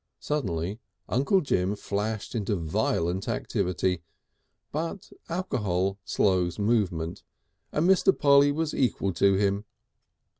[0.19, 4.01] Suddenly Uncle Jim flashed into violent activity,
[4.71, 7.21] but alcohol slows movement,
[7.71, 8.11] and Mr.
[8.17, 9.63] Polly was equal to him.